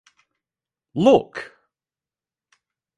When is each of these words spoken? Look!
Look! 0.95 1.53